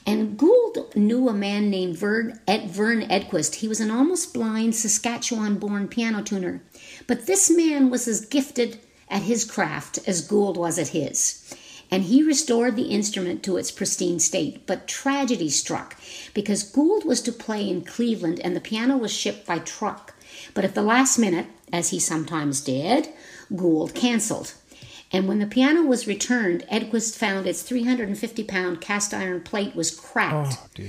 [0.06, 3.56] And Gould knew a man named Vern, Ed, Vern Edquist.
[3.56, 6.62] He was an almost blind Saskatchewan born piano tuner.
[7.08, 8.80] But this man was as gifted
[9.10, 11.56] at his craft as Gould was at his.
[11.92, 14.68] And he restored the instrument to its pristine state.
[14.68, 15.96] But tragedy struck
[16.34, 20.14] because Gould was to play in Cleveland and the piano was shipped by truck.
[20.54, 23.10] But at the last minute, as he sometimes did,
[23.56, 24.54] Gould canceled.
[25.12, 29.92] And when the piano was returned, Edquist found its 350 pound cast iron plate was
[29.92, 30.84] cracked, Oh,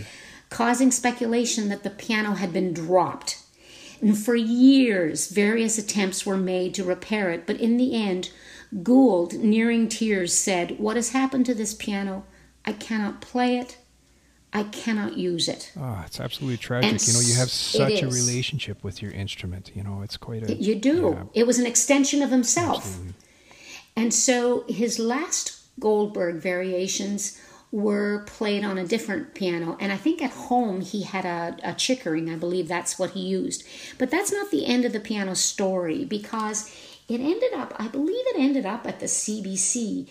[0.50, 3.38] causing speculation that the piano had been dropped.
[4.02, 8.30] And for years, various attempts were made to repair it, but in the end,
[8.82, 12.24] Gould, nearing tears, said, What has happened to this piano?
[12.64, 13.78] I cannot play it.
[14.52, 15.70] I cannot use it.
[15.78, 16.90] Oh, it's absolutely tragic.
[16.90, 19.70] And you know, you have such a relationship with your instrument.
[19.74, 20.54] You know, it's quite a.
[20.54, 21.12] You do.
[21.16, 22.84] yeah, It was an extension of himself.
[22.84, 23.14] absolutely.
[23.96, 27.40] And so his last Goldberg variations
[27.72, 29.76] were played on a different piano.
[29.78, 32.28] And I think at home he had a, a Chickering.
[32.28, 33.64] I believe that's what he used.
[33.98, 36.74] But that's not the end of the piano story because
[37.08, 40.08] it ended up, I believe it ended up at the CBC.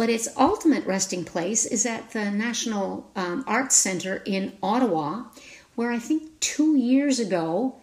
[0.00, 5.24] But its ultimate resting place is at the National um, Arts Center in Ottawa,
[5.74, 7.74] where I think two years ago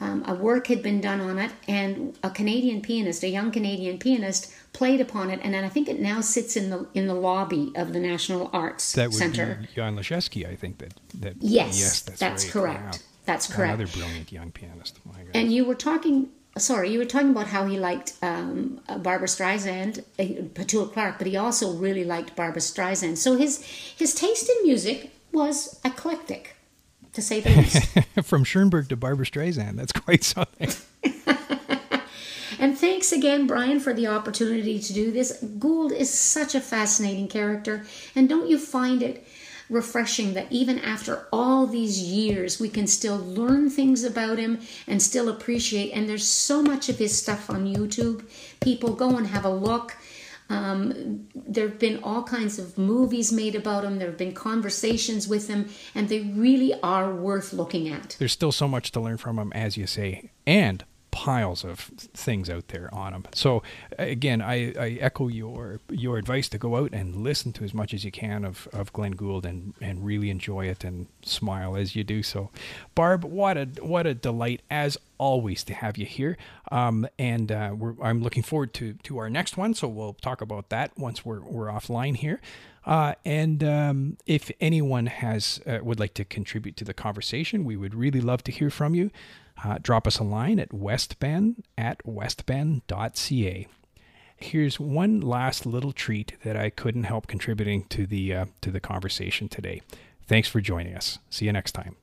[0.00, 3.98] um, a work had been done on it, and a Canadian pianist, a young Canadian
[3.98, 7.14] pianist, played upon it, and then I think it now sits in the in the
[7.14, 9.58] lobby of the National Arts That would Center.
[9.60, 10.78] be Jan Lisiecki, I think.
[10.78, 11.34] That that.
[11.40, 12.52] Yes, yes, that's, that's right.
[12.52, 12.84] correct.
[12.84, 13.00] Wow.
[13.24, 13.74] That's correct.
[13.74, 15.00] Another brilliant young pianist.
[15.04, 16.28] My And you were talking,
[16.58, 21.18] sorry, you were talking about how he liked um, uh, Barbara Streisand, uh, Petula Clark,
[21.18, 23.16] but he also really liked Barbara Streisand.
[23.18, 26.56] So his his taste in music was eclectic,
[27.12, 27.98] to say the least.
[28.24, 30.70] From Schoenberg to Barbara Streisand, that's quite something.
[32.58, 35.42] And thanks again, Brian, for the opportunity to do this.
[35.58, 37.84] Gould is such a fascinating character,
[38.14, 39.26] and don't you find it
[39.68, 45.02] refreshing that even after all these years, we can still learn things about him and
[45.02, 45.92] still appreciate?
[45.92, 48.24] And there's so much of his stuff on YouTube.
[48.60, 49.96] People go and have a look.
[50.48, 53.98] Um, there have been all kinds of movies made about him.
[53.98, 58.14] There have been conversations with him, and they really are worth looking at.
[58.18, 60.84] There's still so much to learn from him, as you say, and
[61.16, 61.80] piles of
[62.12, 63.24] things out there on them.
[63.32, 63.62] So
[63.98, 67.94] again, I, I echo your your advice to go out and listen to as much
[67.94, 71.96] as you can of, of Glenn Gould and, and really enjoy it and smile as
[71.96, 72.50] you do so.
[72.94, 76.36] Barb, what a what a delight as always to have you here.
[76.70, 79.72] Um, and uh, I'm looking forward to to our next one.
[79.72, 82.42] So we'll talk about that once we're we're offline here.
[82.84, 87.74] Uh, and um, if anyone has uh, would like to contribute to the conversation, we
[87.74, 89.10] would really love to hear from you.
[89.64, 93.66] Uh, drop us a line at westben at westben.ca.
[94.36, 98.80] Here's one last little treat that I couldn't help contributing to the uh, to the
[98.80, 99.80] conversation today.
[100.26, 101.18] Thanks for joining us.
[101.30, 101.96] See you next time.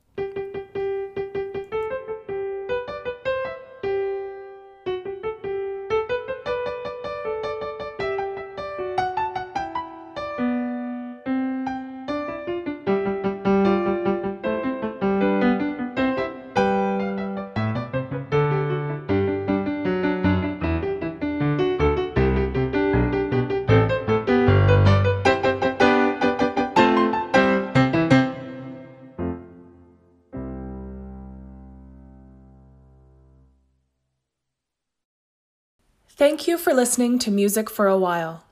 [36.44, 38.44] Thank you for listening to Music for a While.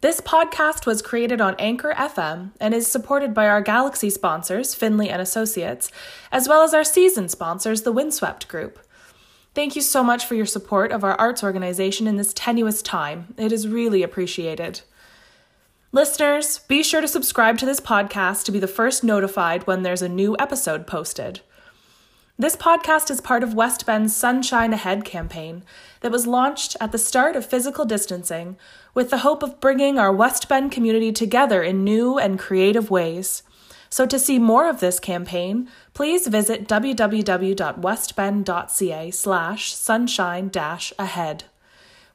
[0.00, 5.08] This podcast was created on Anchor FM and is supported by our Galaxy sponsors, Finley
[5.08, 5.92] and Associates,
[6.32, 8.80] as well as our season sponsors, the Windswept Group.
[9.54, 13.34] Thank you so much for your support of our arts organization in this tenuous time.
[13.36, 14.80] It is really appreciated.
[15.92, 20.02] Listeners, be sure to subscribe to this podcast to be the first notified when there's
[20.02, 21.42] a new episode posted.
[22.40, 25.64] This podcast is part of Westben's Sunshine Ahead campaign
[26.02, 28.56] that was launched at the start of physical distancing
[28.94, 33.42] with the hope of bringing our West Bend community together in new and creative ways.
[33.90, 40.50] So to see more of this campaign, please visit www.westben.ca slash sunshine
[40.96, 41.44] ahead.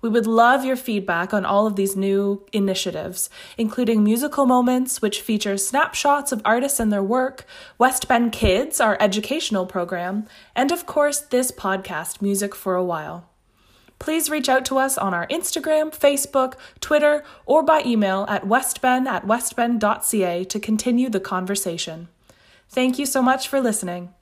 [0.04, 5.22] We would love your feedback on all of these new initiatives, including musical moments, which
[5.22, 7.46] feature snapshots of artists and their work,
[7.80, 10.26] Westben Kids, our educational program,
[10.58, 13.30] and of course, this podcast, Music for a While.
[13.98, 19.08] Please reach out to us on our Instagram, Facebook, Twitter, or by email at westben
[19.08, 22.10] at westben.ca to continue the conversation.
[22.68, 24.14] Thank you so much for listening.